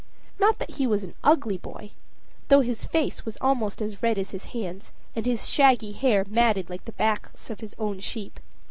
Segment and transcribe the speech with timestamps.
[0.39, 1.91] Not that he was an ugly boy
[2.47, 6.71] though his face was almost as red as his hands, and his shaggy hair matted
[6.71, 8.39] like the backs of his own sheep.